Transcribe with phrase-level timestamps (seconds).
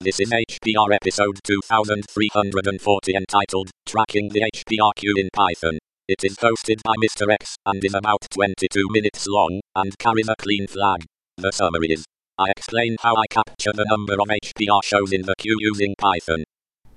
[0.00, 5.76] This is HPR episode 2340 entitled Tracking the HPR Queue in Python.
[6.06, 7.28] It is hosted by Mr.
[7.32, 11.04] X and is about 22 minutes long and carries a clean flag.
[11.36, 12.04] The summary is
[12.38, 16.44] I explain how I capture the number of HPR shows in the queue using Python.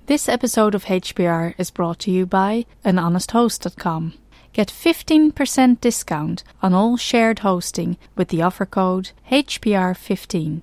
[0.06, 4.14] This episode of HPR is brought to you by anhonesthost.com.
[4.52, 10.62] Get 15% discount on all shared hosting with the offer code HPR15.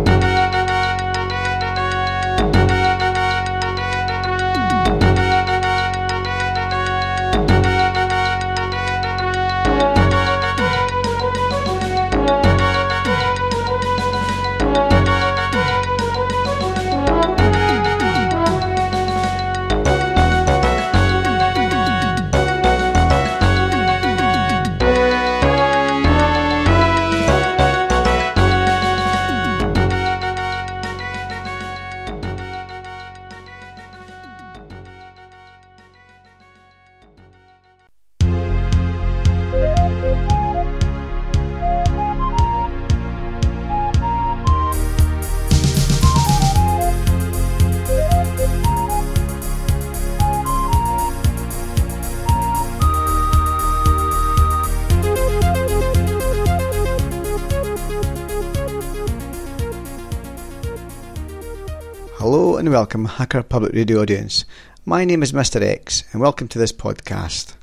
[62.61, 64.45] and welcome, Hacker Public Radio audience.
[64.85, 65.59] My name is Mr.
[65.63, 67.55] X, and welcome to this podcast.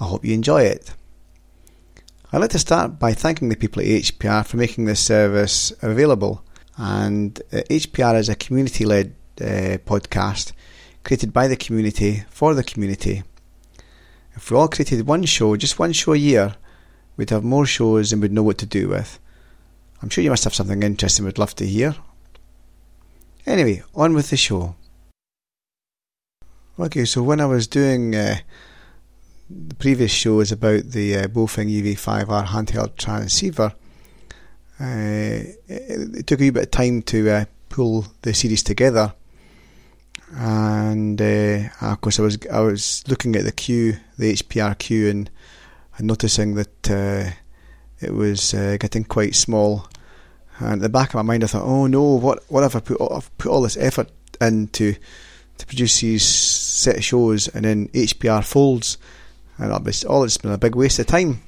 [0.00, 0.92] I hope you enjoy it.
[2.32, 6.42] I'd like to start by thanking the people at HPR for making this service available.
[6.76, 10.50] And uh, HPR is a community led uh, podcast
[11.04, 13.22] created by the community for the community.
[14.34, 16.56] If we all created one show, just one show a year,
[17.16, 19.20] we'd have more shows and we'd know what to do with.
[20.02, 21.94] I'm sure you must have something interesting we'd love to hear.
[23.46, 24.74] Anyway, on with the show.
[26.78, 28.36] Okay, so when I was doing uh,
[29.48, 33.74] the previous shows about the uh, Baofeng UV5R handheld transceiver,
[34.80, 39.12] uh, it, it, took a wee bit of time to uh, pull the series together,
[40.32, 45.10] and uh, of course I was I was looking at the queue, the HPR queue,
[45.10, 45.30] and,
[45.98, 47.30] and noticing that uh,
[48.00, 49.86] it was uh, getting quite small.
[50.60, 52.80] And at the back of my mind, I thought, "Oh no, what what have I
[52.80, 53.00] put?
[53.00, 54.10] I've put all this effort
[54.40, 54.94] into
[55.58, 58.98] to produce these set of shows, and then HPR folds,
[59.58, 61.42] and it's all it's been a big waste of time."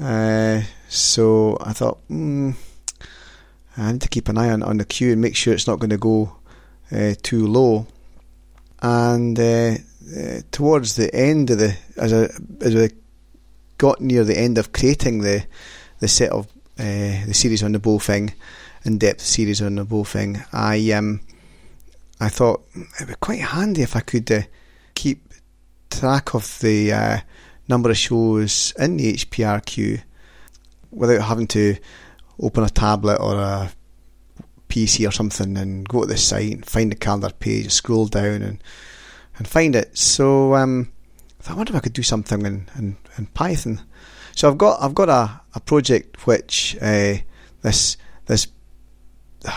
[0.00, 2.54] Uh, so I thought, mm,
[3.76, 5.78] I need to keep an eye on, on the queue and make sure it's not
[5.78, 6.36] going to go
[6.90, 7.86] uh, too low.
[8.82, 9.76] And uh,
[10.16, 12.28] uh, towards the end of the, as I
[12.60, 12.90] as I
[13.78, 15.46] got near the end of creating the
[16.00, 18.32] the set of uh, the series on the Baofeng,
[18.84, 21.20] in depth series on the Baofeng, I um,
[22.20, 22.64] I thought
[22.96, 24.42] it'd be quite handy if I could uh,
[24.94, 25.32] keep
[25.90, 27.18] track of the uh,
[27.68, 30.00] number of shows in the HPR queue
[30.90, 31.76] without having to
[32.40, 33.72] open a tablet or a
[34.68, 38.42] PC or something and go to the site and find the calendar page, scroll down
[38.42, 38.62] and
[39.38, 39.96] and find it.
[39.96, 40.92] So um,
[41.48, 43.80] I wonder if I could do something in, in, in Python.
[44.34, 47.14] So I've got I've got a, a project which uh,
[47.62, 48.48] this this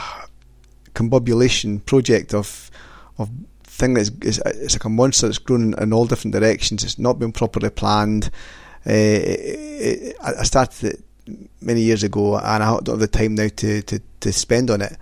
[0.94, 2.70] combobulation project of
[3.18, 3.30] of
[3.64, 6.84] thing that's is, it's like a monster that's grown in, in, all different directions.
[6.84, 8.30] It's not been properly planned.
[8.88, 11.04] Uh, it, it, I started it
[11.62, 14.82] many years ago, and I don't have the time now to, to, to spend on
[14.82, 14.96] it.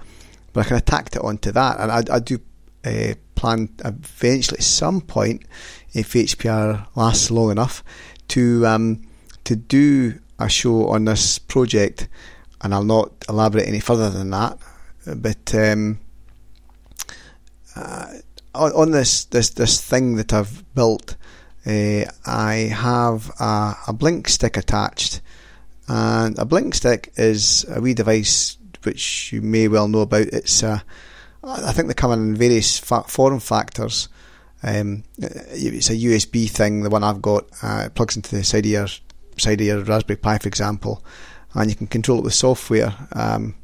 [0.53, 2.39] But I kind of tacked it onto that, and I, I do
[2.85, 5.43] uh, plan eventually at some point,
[5.93, 7.83] if HPR lasts long enough,
[8.29, 9.01] to um,
[9.45, 12.07] to do a show on this project,
[12.61, 14.57] and I'll not elaborate any further than that.
[15.05, 15.99] But um,
[17.75, 18.07] uh,
[18.55, 21.15] on, this this this thing that I've built,
[21.65, 25.21] uh, I have a, a, blink stick attached,
[25.87, 30.27] and a blink stick is a wee device which you may well know about.
[30.27, 30.83] It's a,
[31.43, 34.07] I think they come in various fa- form factors.
[34.61, 36.83] Um, it's a USB thing.
[36.83, 38.87] The one I've got uh, it plugs into the side of your
[39.39, 41.03] side of your Raspberry Pi, for example,
[41.53, 42.93] and you can control it with software.
[43.13, 43.55] Um,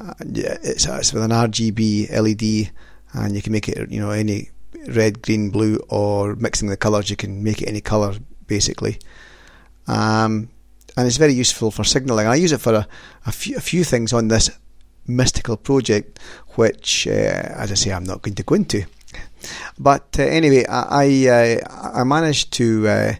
[0.00, 2.72] uh, it's, it's with an RGB LED,
[3.12, 4.50] and you can make it you know any
[4.88, 7.10] red, green, blue, or mixing the colours.
[7.10, 8.14] You can make it any colour
[8.46, 8.98] basically.
[9.86, 10.50] Um,
[10.96, 12.26] and it's very useful for signalling.
[12.26, 12.88] I use it for a,
[13.26, 14.50] a, few, a few things on this
[15.06, 16.18] mystical project,
[16.56, 18.84] which, uh, as I say, I'm not going to go into.
[19.78, 23.14] But uh, anyway, I I, uh, I managed to uh,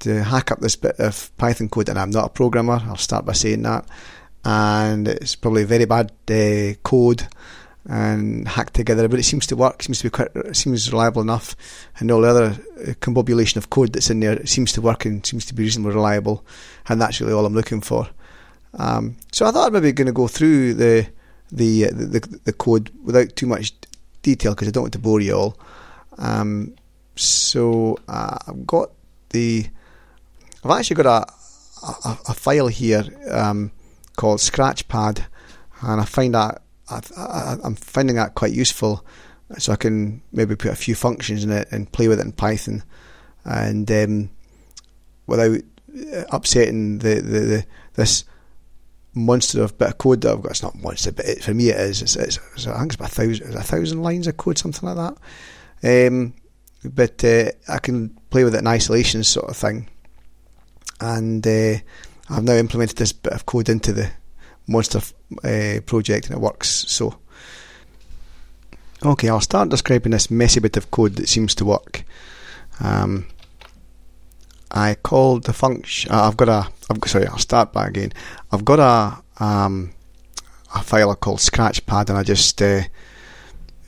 [0.00, 2.80] to hack up this bit of Python code, and I'm not a programmer.
[2.84, 3.86] I'll start by saying that,
[4.44, 7.26] and it's probably very bad uh, code
[7.86, 9.82] and hacked together, but it seems to work.
[9.82, 11.56] Seems to be quite, seems reliable enough,
[11.98, 15.24] and all the other uh, combobulation of code that's in there seems to work and
[15.24, 16.44] seems to be reasonably reliable,
[16.88, 18.08] and that's really all I'm looking for.
[18.74, 21.06] Um, so I thought I'd maybe going to go through the
[21.52, 23.72] the, uh, the the code without too much
[24.22, 25.58] detail because I don't want to bore you all.
[26.18, 26.74] Um,
[27.16, 28.90] so uh, I've got
[29.30, 29.66] the
[30.64, 31.32] I've actually got a
[31.82, 33.72] a, a file here um,
[34.16, 35.24] called Scratchpad,
[35.82, 39.04] and I find that I, am finding that quite useful.
[39.58, 42.32] So I can maybe put a few functions in it and play with it in
[42.32, 42.84] Python,
[43.44, 44.30] and um,
[45.26, 45.60] without
[46.30, 48.24] upsetting the, the, the, this
[49.12, 50.52] monster of bit of code that I've got.
[50.52, 52.02] It's not monster, but it, for me it is.
[52.02, 54.88] It's, it's, it's, I think it's about a thousand, a thousand lines of code, something
[54.88, 55.16] like
[55.82, 56.06] that.
[56.06, 56.34] Um,
[56.84, 59.88] but uh, I can play with it in isolation, sort of thing.
[61.00, 61.78] And uh,
[62.28, 64.10] I've now implemented this bit of code into the
[64.66, 65.00] monster
[65.44, 66.68] uh, project and it works.
[66.68, 67.18] So,
[69.04, 72.04] okay, I'll start describing this messy bit of code that seems to work.
[72.80, 73.26] Um,
[74.70, 76.12] I called the function.
[76.12, 76.68] Uh, I've got a.
[76.88, 78.12] I've, sorry, I'll start back again.
[78.52, 79.92] I've got a um,
[80.74, 82.82] a file called Scratchpad, and I just uh,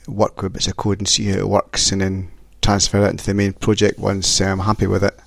[0.07, 2.31] work with bits of code and see how it works, and then
[2.61, 5.17] transfer it into the main project once I'm happy with it.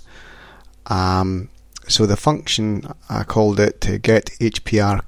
[0.87, 1.49] Um,
[1.89, 5.07] so the function I called it to get HPR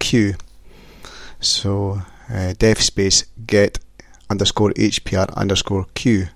[1.41, 2.03] So
[2.33, 3.79] uh, def space get
[4.31, 6.29] underscore HPR underscore Q,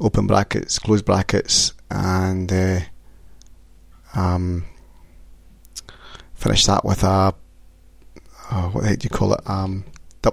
[0.00, 2.80] open brackets, close brackets, and uh,
[4.14, 4.64] um,
[6.34, 7.34] finish that with a
[8.52, 9.48] oh, what the heck do you call it?
[9.48, 9.84] Um,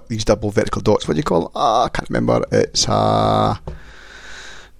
[0.08, 1.06] these double vertical dots.
[1.06, 1.46] What do you call?
[1.46, 1.52] It?
[1.54, 2.44] Oh, I can't remember.
[2.50, 3.60] It's a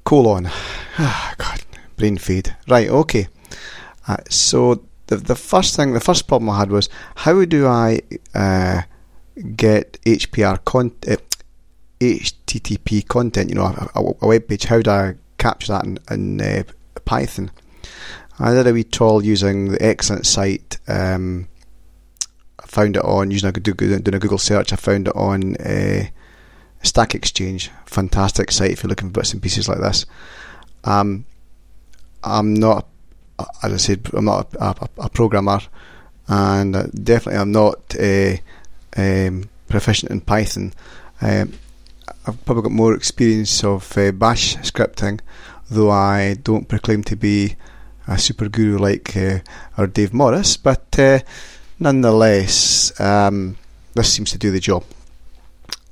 [0.05, 0.50] colon.
[0.98, 1.62] Ah, God,
[1.96, 2.55] brain fade.
[2.69, 2.87] Right.
[2.87, 3.28] Okay.
[4.06, 8.00] Uh, so the the first thing, the first problem I had was how do I
[8.34, 8.82] uh,
[9.56, 11.16] get HPR content, uh,
[12.00, 13.49] HTTP content?
[13.50, 14.64] You know, a, a, web page.
[14.64, 16.62] How do I capture that in, in uh,
[17.04, 17.50] Python?
[18.38, 20.78] I did a wee tool using the excellent site.
[20.88, 21.48] Um,
[22.58, 24.72] I found it on using a doing a Google search.
[24.72, 26.06] I found it on uh,
[26.82, 27.70] Stack Exchange.
[27.87, 30.06] Fantastic site if you're looking for bits and pieces like this.
[30.84, 31.25] Um,
[32.25, 32.88] I'm not
[33.62, 35.61] as I said, I'm not a, a, a programmer,
[36.29, 36.73] and
[37.05, 37.94] definitely I'm not
[38.97, 40.73] um, proficient in Python.
[41.21, 41.53] Um,
[42.27, 45.21] I've probably got more experience of uh, Bash scripting,
[45.71, 47.56] though I don't proclaim to be
[48.06, 49.39] a super guru like uh,
[49.79, 51.21] our Dave Morris, but uh,
[51.79, 53.56] nonetheless, um,
[53.94, 54.85] this seems to do the job.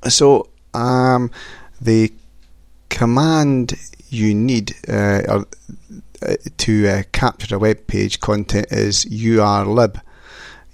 [0.07, 1.31] So, um,
[1.79, 2.11] the
[2.89, 3.73] command
[4.09, 5.45] you need, uh, or
[6.57, 9.99] to uh, capture a web page content is urlib,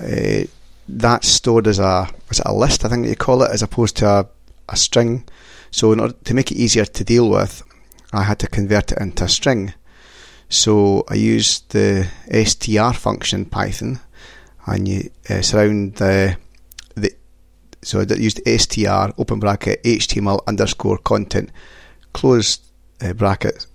[0.00, 0.44] uh,
[0.88, 2.84] that's stored as a as a list.
[2.84, 4.28] I think you call it as opposed to a,
[4.68, 5.24] a string.
[5.70, 7.62] So in order to make it easier to deal with,
[8.12, 9.74] I had to convert it into a string.
[10.48, 12.08] So I used the
[12.44, 14.00] str function in Python,
[14.66, 16.36] and you uh, surround the
[16.94, 17.14] the
[17.82, 21.50] so I used str open bracket html underscore content
[22.12, 22.60] close
[23.00, 23.66] uh, bracket,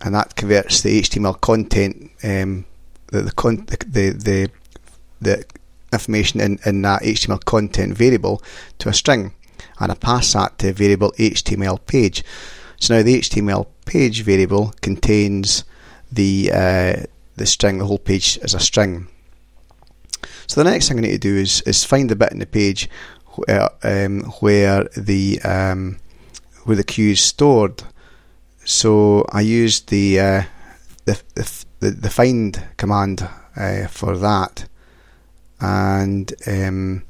[0.00, 2.64] and that converts the HTML content um,
[3.08, 4.50] the the, con- the the
[5.20, 5.44] the,
[5.92, 8.42] information in, in that HTML content variable
[8.78, 9.34] to a string,
[9.78, 12.24] and I pass that to variable HTML page.
[12.82, 15.62] So now the HTML page variable contains
[16.10, 17.04] the uh,
[17.36, 19.06] the string, the whole page as a string.
[20.48, 22.46] So the next thing I need to do is is find the bit in the
[22.46, 22.90] page
[23.36, 26.00] where, um, where the um,
[26.64, 27.84] where the queue is stored.
[28.64, 30.42] So I used the uh,
[31.04, 31.22] the,
[31.78, 34.68] the, the find command uh, for that,
[35.60, 37.04] and um,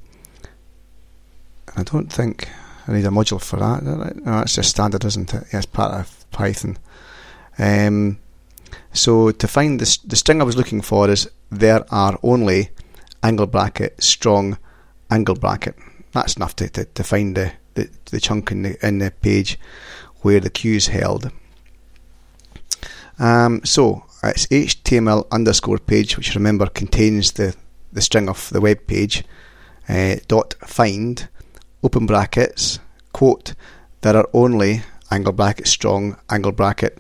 [1.74, 2.50] I don't think
[2.86, 4.22] I need a module for that.
[4.24, 5.44] That's just standard, isn't it?
[5.52, 6.78] Yes, part of Python.
[7.58, 8.18] Um,
[8.92, 12.70] so to find the, the string I was looking for is there are only
[13.22, 14.58] angle bracket strong
[15.10, 15.76] angle bracket.
[16.12, 19.58] That's enough to, to, to find the, the, the chunk in the in the page
[20.22, 21.30] where the queue is held.
[23.18, 27.54] Um, so it's HTML underscore page, which remember contains the,
[27.92, 29.24] the string of the web page.
[29.88, 31.28] Uh, dot find
[31.82, 32.78] open brackets
[33.12, 33.54] quote
[34.00, 36.98] there are only angle bracket strong angle bracket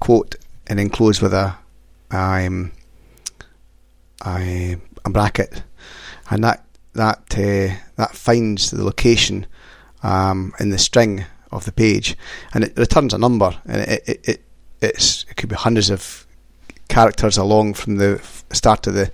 [0.00, 0.34] quote
[0.66, 1.56] and then close with a
[2.10, 2.72] um,
[4.24, 5.62] a bracket,
[6.30, 9.46] and that that uh, that finds the location
[10.02, 12.16] um, in the string of the page,
[12.54, 14.44] and it returns a number, and it, it, it
[14.80, 16.26] it's it could be hundreds of
[16.88, 18.20] characters along from the
[18.52, 19.10] start of the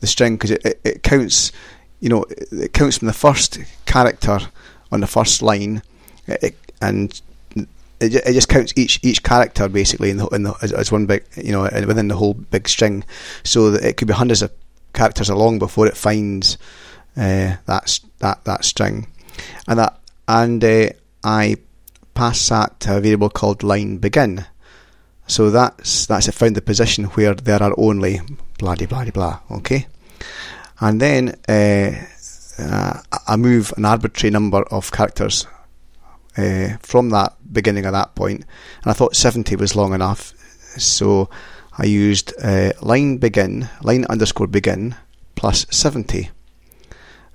[0.00, 1.52] the string because it, it, it counts,
[2.00, 4.40] you know, it counts from the first character
[4.90, 5.82] on the first line,
[6.26, 7.20] it, and
[8.00, 11.06] it, it just counts each each character basically in the, in the as, as, one
[11.06, 13.04] big you know within the whole big string,
[13.44, 14.50] so that it could be hundreds of
[14.92, 16.56] characters along before it finds
[17.16, 19.06] uh, that that that string,
[19.68, 20.88] and that and uh,
[21.22, 21.56] I
[22.14, 24.46] pass that to a variable called line begin.
[25.26, 28.20] So that's that's it found the position where there are only
[28.58, 29.38] blah blah blah blah.
[29.50, 29.86] Okay,
[30.80, 31.92] and then uh,
[32.58, 35.46] uh, I move an arbitrary number of characters
[36.36, 38.44] uh, from that beginning of that point,
[38.82, 40.32] and I thought 70 was long enough,
[40.78, 41.28] so
[41.76, 44.96] I used uh, line begin, line underscore begin
[45.34, 46.30] plus 70.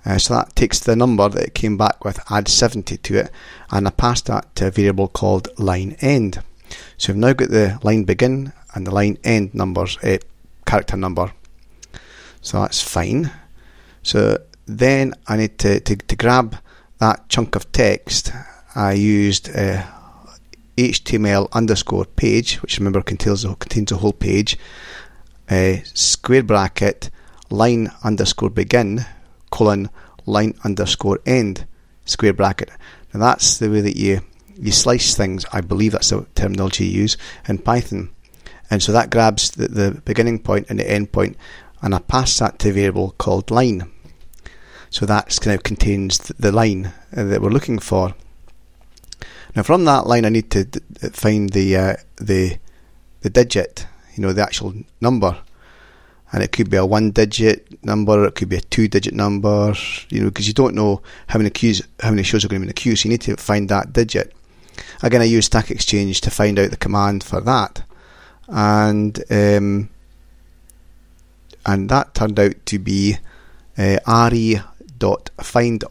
[0.06, 3.32] Uh, so that takes the number that it came back with, add 70 to it,
[3.72, 6.42] and I pass that to a variable called line end.
[6.98, 10.18] So we've now got the line begin and the line end numbers, uh,
[10.66, 11.32] character number.
[12.46, 13.32] So that's fine.
[14.04, 14.38] So
[14.68, 16.56] then I need to, to, to grab
[17.00, 18.32] that chunk of text
[18.76, 19.84] I used uh,
[20.78, 24.60] HTML underscore page, which remember contains a, contains a whole page,
[25.50, 27.10] uh, square bracket,
[27.50, 29.06] line underscore begin,
[29.50, 29.90] colon,
[30.28, 31.66] line underscore end,
[32.06, 32.70] square bracket.
[33.12, 34.22] Now that's the way that you,
[34.60, 35.46] you slice things.
[35.52, 38.12] I believe that's the terminology you use in Python.
[38.70, 41.38] And so that grabs the, the beginning point and the end point,
[41.86, 43.92] and I pass that to a variable called line.
[44.90, 48.16] So that of contains the line uh, that we're looking for.
[49.56, 50.66] Now, from that line, I need to
[51.14, 52.58] find the uh, the
[53.22, 55.38] the digit, you know, the actual number,
[56.32, 59.74] and it could be a one-digit number, it could be a two-digit number,
[60.10, 62.66] you know, because you don't know how many queues, how many shows are going to
[62.66, 64.34] be in the queue, so you need to find that digit.
[65.04, 67.84] Again, I use Stack Exchange to find out the command for that,
[68.48, 69.90] and um,
[71.66, 73.18] and that turned out to be
[73.78, 73.98] uh,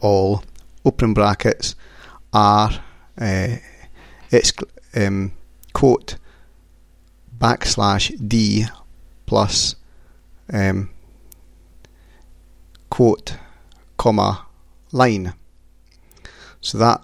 [0.01, 0.43] all
[0.83, 1.75] open brackets
[2.33, 2.71] r
[3.19, 3.55] uh,
[4.95, 5.31] um,
[5.73, 6.17] quote
[7.37, 8.65] backslash d
[9.25, 9.75] plus
[10.51, 10.89] um,
[12.89, 13.37] quote
[13.97, 14.45] comma
[14.91, 15.33] line.
[16.61, 17.03] So that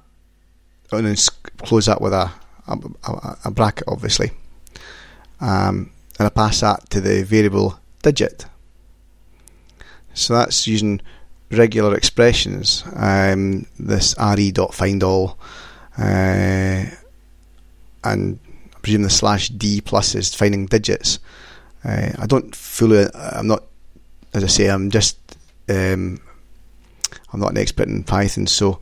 [0.92, 1.16] and then
[1.58, 2.32] close that with a
[2.68, 4.32] a, a bracket, obviously,
[5.40, 8.46] um, and I pass that to the variable digit.
[10.14, 11.02] So that's using
[11.52, 12.84] regular expressions.
[12.96, 15.38] Um, this re dot find all
[15.98, 16.86] uh,
[18.04, 18.40] and
[18.74, 21.20] I presume the slash D plus is finding digits.
[21.84, 23.64] Uh, I don't fully, I'm not,
[24.34, 25.18] as I say, I'm just,
[25.70, 26.20] um,
[27.34, 28.80] I'm not an expert in Python, so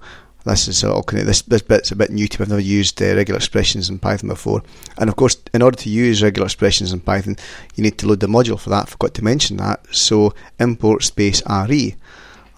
[0.49, 2.43] this is all of, this, this bit's a bit new to me.
[2.43, 4.63] I've never used uh, regular expressions in Python before.
[4.97, 7.37] And of course, in order to use regular expressions in Python,
[7.75, 8.87] you need to load the module for that.
[8.87, 9.85] I forgot to mention that.
[9.95, 11.95] So import space re,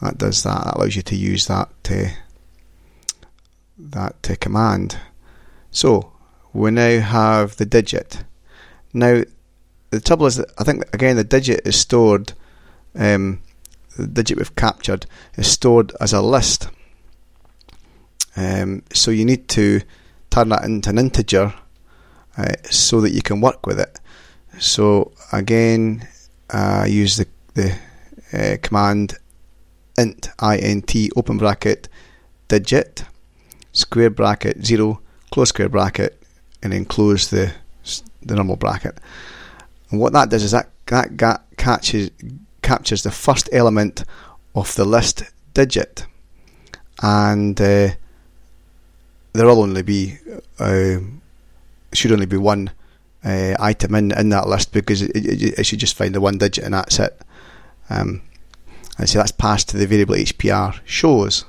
[0.01, 0.63] that does that.
[0.63, 2.10] That allows you to use that uh,
[3.77, 4.98] that uh, command.
[5.71, 6.13] So
[6.53, 8.24] we now have the digit.
[8.93, 9.24] Now
[9.89, 12.33] the trouble is that I think again the digit is stored.
[12.95, 13.41] Um,
[13.98, 15.05] the digit we've captured
[15.36, 16.69] is stored as a list.
[18.41, 19.81] Um, so you need to
[20.29, 21.53] turn that into an integer
[22.38, 24.00] uh, so that you can work with it.
[24.60, 26.07] So again,
[26.50, 27.77] uh, use the the
[28.33, 29.17] uh, command
[29.98, 31.89] int int open bracket
[32.48, 33.03] digit
[33.74, 36.21] square bracket 0, close square bracket,
[36.62, 37.53] and then close the
[38.21, 39.00] the normal bracket.
[39.89, 42.12] And what that does is that that catches
[42.62, 44.03] captures the first element
[44.55, 46.05] of the list digit,
[47.01, 47.89] and uh,
[49.33, 50.17] there'll only be
[50.59, 50.97] uh,
[51.93, 52.71] should only be one
[53.23, 56.38] uh, item in in that list because it, it, it, should just find the one
[56.38, 57.19] digit and that's it.
[57.89, 58.21] Um,
[58.97, 61.45] and so that's passed to the variable HPR shows.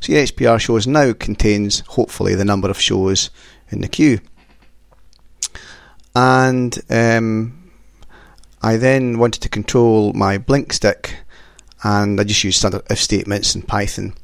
[0.00, 3.30] So your HPR shows now contains hopefully the number of shows
[3.70, 4.20] in the queue.
[6.14, 7.70] And um,
[8.62, 11.16] I then wanted to control my blink stick,
[11.82, 14.14] and I just used standard if statements in Python.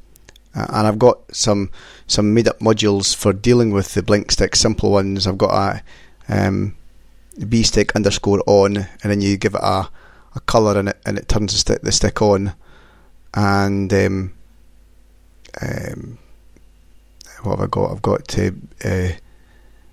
[0.54, 1.70] Uh, and I've got some
[2.06, 5.26] some made up modules for dealing with the blink stick, simple ones.
[5.26, 5.82] I've got a
[6.28, 6.76] um,
[7.48, 9.88] b stick underscore on, and then you give it a,
[10.34, 12.54] a colour and it and it turns the stick, the stick on.
[13.34, 14.32] And um,
[15.60, 16.18] um,
[17.42, 17.92] what have I got?
[17.92, 18.54] I've got to.
[18.84, 19.08] Uh,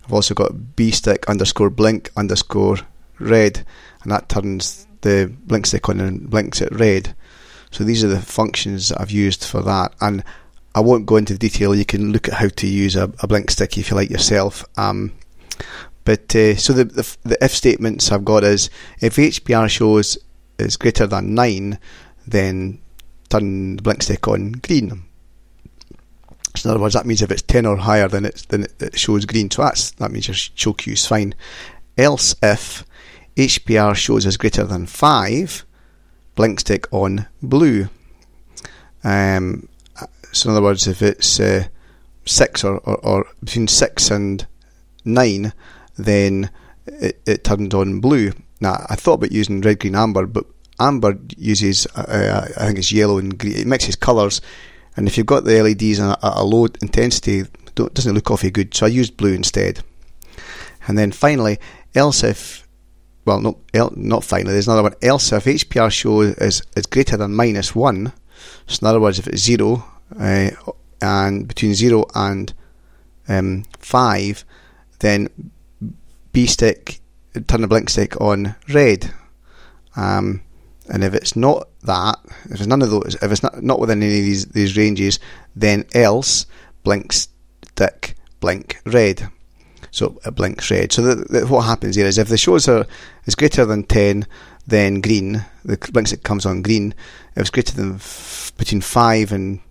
[0.06, 2.78] I've also got b stick underscore blink underscore
[3.20, 3.66] red,
[4.04, 7.16] and that turns the blink stick on and blinks it red.
[7.72, 10.24] So these are the functions that I've used for that, and
[10.76, 11.74] I won't go into the detail.
[11.74, 14.66] You can look at how to use a, a blink stick if you like yourself.
[14.78, 15.14] Um,
[16.04, 20.18] but uh, so the, the, the if statements I've got is if HPR shows
[20.60, 21.80] is greater than nine,
[22.28, 22.80] then
[23.30, 25.04] turn the blink stick on green.
[26.58, 29.00] So in other words, that means if it's 10 or higher, then, it's, then it
[29.00, 29.50] shows green.
[29.50, 31.36] So that's, that means your show queue is fine.
[31.98, 32.86] Else if
[33.38, 35.66] HPR shows is greater than 5,
[36.36, 37.88] blink stick on blue.
[39.06, 39.70] Um,
[40.36, 41.66] so in other words, if it's uh,
[42.26, 44.46] 6 or, or, or, between 6 and
[45.04, 45.54] 9,
[45.98, 46.50] then
[46.86, 48.32] it, it turns on blue.
[48.60, 50.46] Now, I thought about using red, green, amber, but
[50.80, 53.58] amber uses, uh, uh I think it's yellow and green.
[53.58, 54.42] It mixes colours
[54.98, 58.74] and if you've got the LEDs at a low intensity, it doesn't look awfully good.
[58.74, 59.84] So I used blue instead.
[60.88, 61.60] And then finally,
[61.94, 62.68] else if,
[63.26, 63.60] well, no,
[63.96, 64.96] not finally, there's another one.
[65.02, 68.14] Else if HPR show is, is greater than minus 1,
[68.68, 69.84] so in other words, if it's 0,
[70.20, 70.50] uh,
[71.02, 72.54] and between 0 and
[73.28, 74.46] um, 5,
[75.00, 75.30] then
[76.32, 77.00] B stick,
[77.48, 79.14] turn the blink stick on red.
[79.96, 80.42] Um,
[80.88, 84.04] and if it's not that, if it's none of those, if it's not, not within
[84.04, 85.20] any of these, these ranges,
[85.56, 86.46] then else
[86.84, 89.28] blink stick blink red.
[89.90, 90.92] So it blinks red.
[90.92, 91.16] So
[91.48, 92.86] what happens here is if the shows are
[93.26, 94.28] is greater than 10,
[94.68, 96.94] then green, the blink stick comes on green.
[97.36, 99.62] If it's greater than f- between 5 and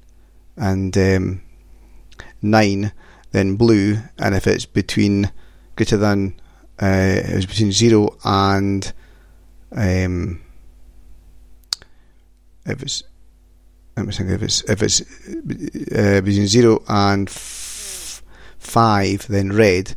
[0.56, 1.42] and um,
[2.42, 2.92] 9,
[3.32, 3.98] then blue.
[4.18, 5.30] And if it's between
[5.76, 6.40] greater than
[6.80, 8.92] uh, it's between 0 and
[9.72, 10.40] um,
[12.66, 13.02] if it's
[13.96, 18.22] let me think if it's if it's uh, between zero and f-
[18.58, 19.94] five, then red,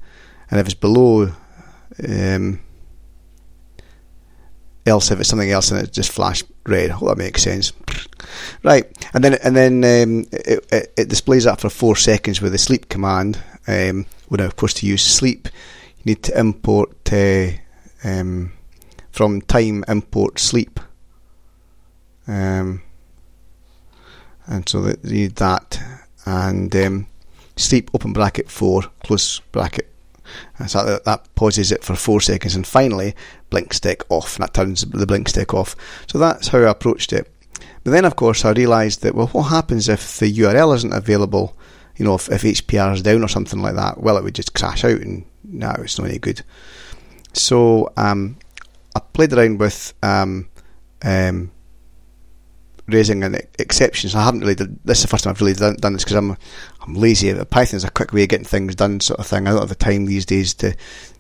[0.52, 1.32] and if it's below,
[2.08, 2.60] um,
[4.88, 6.92] else if it's something else, then it just flash red.
[6.92, 7.74] Hope that makes sense.
[8.64, 12.52] Right, and then and then um, it, it, it, displays that for four seconds with
[12.52, 13.40] the sleep command.
[13.68, 15.48] Um, when of course to use sleep,
[15.98, 17.50] you need to import uh,
[18.04, 18.54] um,
[19.12, 20.80] from time import sleep
[22.28, 22.82] um,
[24.46, 25.80] and so that you need that
[26.26, 27.08] and um,
[27.56, 29.97] sleep open bracket 4 close bracket and
[30.68, 33.16] so that, that pauses it for 4 seconds and finally
[33.50, 35.76] blink stick off and that turns the blink stick off.
[36.08, 37.32] So that's how I approached it.
[37.84, 41.56] But then of course I realised that well what happens if the URL isn't available
[41.96, 44.00] you know if, if HPR is down or something like that?
[44.00, 46.42] Well it would just crash out and no it's not any good.
[47.34, 48.38] So um,
[48.96, 50.50] I played around with um,
[51.04, 51.52] um,
[52.88, 54.16] raising an exceptions.
[54.16, 54.56] I haven't really.
[54.56, 56.38] Done, this is the first time I've really done, done this because I'm
[56.82, 57.34] I'm lazy.
[57.46, 59.48] Python's a quick way of getting things done, sort of thing.
[59.48, 60.76] I don't have the time these days to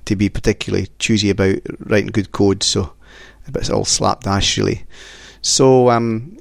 [0.05, 2.63] to be particularly choosy about writing good code.
[2.63, 2.93] So
[3.51, 4.85] but it's all slapdash really.
[5.41, 6.37] So um,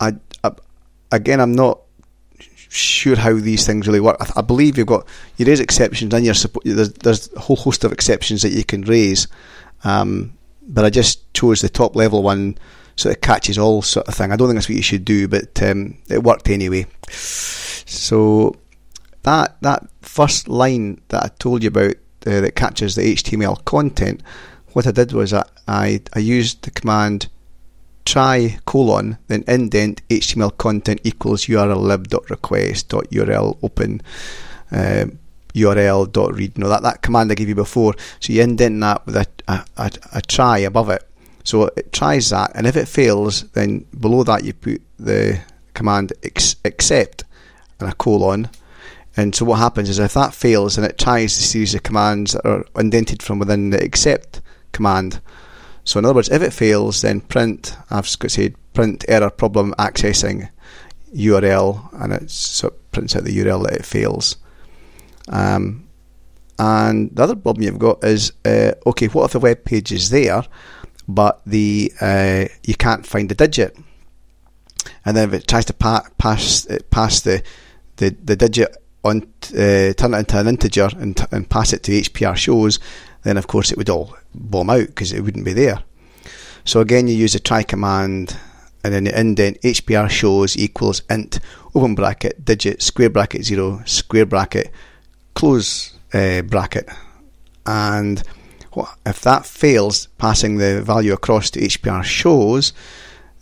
[0.00, 0.52] I, I
[1.10, 1.80] again I'm not
[2.68, 4.16] sure how these things really work.
[4.20, 7.84] I, I believe you've got you raise exceptions and you're there's there's a whole host
[7.84, 9.28] of exceptions that you can raise.
[9.84, 12.56] Um, but I just chose the top level one
[13.02, 14.32] sort of catches all sort of thing.
[14.32, 16.86] I don't think that's what you should do, but um, it worked anyway.
[17.10, 18.56] So
[19.22, 21.94] that that first line that I told you about
[22.26, 24.22] uh, that catches the HTML content,
[24.72, 27.28] what I did was I, I, I used the command
[28.04, 34.02] try colon then indent HTML content equals URL lib dot request dot URL open
[34.72, 35.06] uh,
[35.54, 36.52] URL.read.
[36.56, 37.94] You know that, that command I gave you before.
[38.20, 41.06] So you indent that with a, a, a, a try above it.
[41.44, 45.40] So it tries that, and if it fails, then below that you put the
[45.74, 47.24] command ex- except
[47.80, 48.48] and a colon.
[49.16, 52.32] And so what happens is if that fails, then it tries the series of commands
[52.32, 54.40] that are indented from within the except
[54.72, 55.20] command.
[55.84, 60.48] So in other words, if it fails, then print, I've said print error problem accessing
[61.14, 64.36] URL, and it sort of prints out the URL that it fails.
[65.28, 65.88] Um,
[66.58, 70.10] and the other problem you've got is uh, okay, what if the web page is
[70.10, 70.44] there,
[71.08, 73.76] but the uh, you can't find the digit,
[75.04, 77.42] and then if it tries to pa- pass it pass the
[77.96, 81.82] the, the digit on uh, turn it into an integer and, t- and pass it
[81.84, 82.78] to HPR shows,
[83.22, 85.82] then of course it would all bomb out because it wouldn't be there.
[86.64, 88.36] So again, you use the try command
[88.84, 91.40] and then the indent HPR shows equals int
[91.74, 94.70] open bracket digit square bracket zero square bracket
[95.34, 96.88] close uh, bracket
[97.66, 98.22] and
[99.06, 102.72] if that fails passing the value across to HPR shows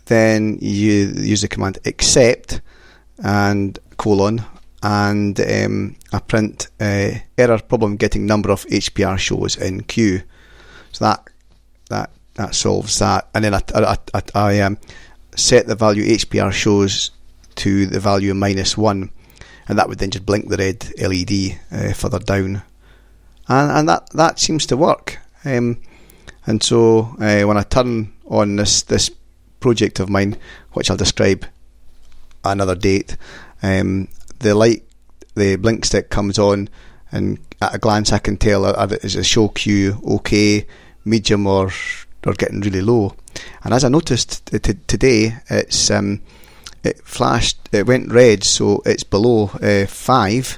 [0.05, 2.61] then you use the command except
[3.23, 4.43] and colon
[4.83, 10.23] and um, I print uh, error problem getting number of HPR shows in queue.
[10.91, 11.27] So that
[11.89, 13.27] that that solves that.
[13.35, 14.77] And then I, I, I, I um,
[15.35, 17.11] set the value HPR shows
[17.55, 19.11] to the value minus 1
[19.67, 22.63] and that would then just blink the red LED uh, further down
[23.47, 25.79] and, and that, that seems to work um,
[26.45, 29.09] and so uh, when I turn on this, this
[29.59, 30.37] project of mine
[30.73, 31.45] which I'll describe
[32.43, 33.17] another date
[33.61, 34.07] um,
[34.39, 34.83] the light
[35.35, 36.69] the blink stick comes on
[37.11, 40.65] and at a glance I can tell is a show queue okay
[41.05, 41.71] medium or
[42.25, 43.15] or getting really low
[43.63, 46.21] and as I noticed t- today, it's um,
[46.83, 50.57] it flashed, it went red, so it's below uh, five.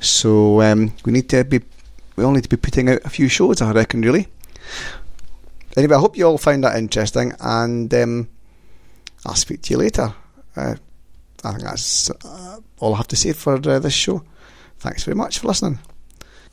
[0.00, 1.60] So um, we need to be,
[2.16, 4.28] we only need to be putting out a few shows, I reckon, really.
[5.76, 8.28] Anyway, I hope you all found that interesting, and um,
[9.26, 10.14] I'll speak to you later.
[10.56, 10.76] Uh,
[11.42, 14.22] I think that's uh, all I have to say for uh, this show.
[14.78, 15.80] Thanks very much for listening.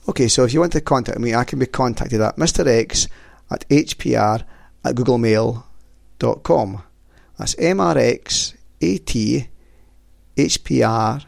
[0.10, 2.66] Okay, so if you want to contact me, I can be contacted at Mr.
[2.66, 3.08] X
[3.52, 4.44] at HPR
[4.84, 6.84] at googlemail.com.
[7.38, 9.48] That's MRX AT
[10.38, 11.26] hpr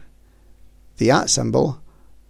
[0.96, 1.80] the at symbol,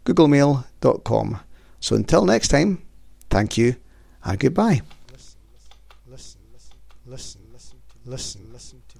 [0.04, 1.40] googlemail.com.
[1.84, 2.80] So until next time,
[3.28, 3.76] thank you
[4.24, 4.80] and goodbye.
[5.12, 5.38] Listen,
[6.08, 6.40] listen, listen,
[7.04, 8.43] listen, listen, listen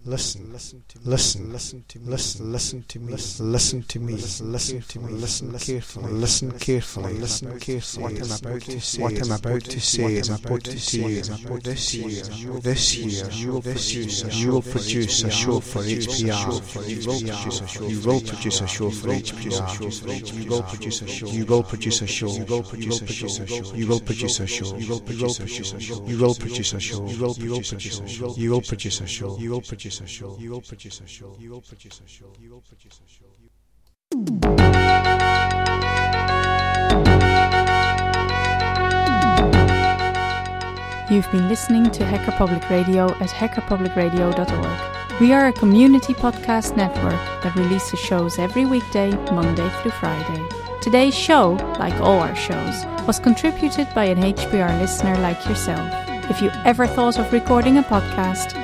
[0.07, 5.01] listen, listen, listen, listen to me, listen, listen to me, listen to me, listen to
[5.01, 8.05] me, listen carefully, listen carefully, listen carefully.
[8.05, 10.49] What I'm about to say, what I'm about to say is about to
[11.47, 12.23] about this year,
[12.61, 17.89] this year, you will produce, you will produce a show for HPR.
[17.89, 20.39] You will produce a show for HPR.
[20.39, 21.29] You will produce a show.
[21.29, 22.29] You will produce a show.
[22.29, 23.75] You will produce a show.
[23.75, 24.75] You will produce a show.
[24.75, 25.21] You will produce
[25.65, 26.05] a show.
[26.05, 27.07] You will produce a show.
[27.07, 28.35] You will produce a show.
[28.37, 29.39] You will produce a show.
[29.39, 30.37] You will produce produce a show.
[30.41, 31.37] You will produce a show.
[31.39, 32.33] You will produce a show.
[32.41, 33.27] You will produce a show.
[41.11, 45.21] You've been listening to Hacker Public Radio at hackerpublicradio.org.
[45.21, 50.43] We are a community podcast network that releases shows every weekday, Monday through Friday.
[50.81, 55.89] Today's show, like all our shows, was contributed by an HPR listener like yourself.
[56.31, 58.64] If you ever thought of recording a podcast,